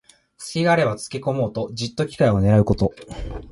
[0.35, 2.91] すきがあればつけこもうと、じっと機会をねらうこと。